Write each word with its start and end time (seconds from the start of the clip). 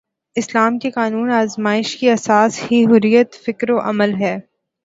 اسلام 0.35 0.79
کے 0.79 0.91
قانون 0.91 1.31
آزمائش 1.31 1.95
کی 1.97 2.09
اساس 2.09 2.59
ہی 2.63 2.83
حریت 2.85 3.33
فکر 3.45 3.71
و 3.71 3.79
عمل 3.79 4.13
ہے۔ 4.15 4.37